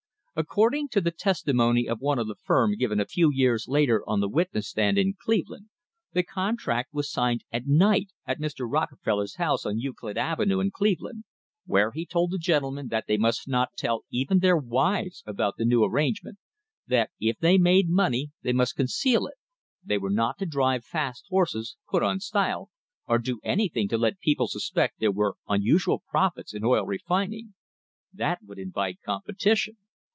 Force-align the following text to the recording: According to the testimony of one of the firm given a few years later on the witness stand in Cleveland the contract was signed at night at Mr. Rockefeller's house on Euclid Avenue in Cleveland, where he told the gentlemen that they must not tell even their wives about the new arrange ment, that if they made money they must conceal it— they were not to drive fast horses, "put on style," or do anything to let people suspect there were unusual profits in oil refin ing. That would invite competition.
According 0.33 0.87
to 0.91 1.01
the 1.01 1.11
testimony 1.11 1.89
of 1.89 1.99
one 1.99 2.17
of 2.17 2.25
the 2.25 2.37
firm 2.41 2.75
given 2.77 3.01
a 3.01 3.05
few 3.05 3.29
years 3.33 3.65
later 3.67 4.01
on 4.07 4.21
the 4.21 4.29
witness 4.29 4.69
stand 4.69 4.97
in 4.97 5.13
Cleveland 5.21 5.67
the 6.13 6.23
contract 6.23 6.93
was 6.93 7.11
signed 7.11 7.43
at 7.51 7.67
night 7.67 8.07
at 8.25 8.39
Mr. 8.39 8.65
Rockefeller's 8.65 9.35
house 9.35 9.65
on 9.65 9.79
Euclid 9.79 10.17
Avenue 10.17 10.61
in 10.61 10.71
Cleveland, 10.71 11.25
where 11.65 11.91
he 11.91 12.05
told 12.05 12.31
the 12.31 12.37
gentlemen 12.37 12.87
that 12.87 13.07
they 13.09 13.17
must 13.17 13.45
not 13.49 13.75
tell 13.77 14.05
even 14.09 14.39
their 14.39 14.55
wives 14.55 15.21
about 15.27 15.55
the 15.57 15.65
new 15.65 15.83
arrange 15.83 16.23
ment, 16.23 16.37
that 16.87 17.09
if 17.19 17.37
they 17.37 17.57
made 17.57 17.89
money 17.89 18.31
they 18.41 18.53
must 18.53 18.77
conceal 18.77 19.27
it— 19.27 19.35
they 19.85 19.97
were 19.97 20.09
not 20.09 20.37
to 20.37 20.45
drive 20.45 20.85
fast 20.85 21.25
horses, 21.29 21.75
"put 21.89 22.01
on 22.01 22.21
style," 22.21 22.69
or 23.05 23.17
do 23.19 23.41
anything 23.43 23.89
to 23.89 23.97
let 23.97 24.17
people 24.21 24.47
suspect 24.47 24.97
there 25.01 25.11
were 25.11 25.35
unusual 25.49 26.01
profits 26.09 26.53
in 26.53 26.63
oil 26.63 26.85
refin 26.87 27.33
ing. 27.33 27.53
That 28.13 28.39
would 28.45 28.59
invite 28.59 29.01
competition. 29.05 29.75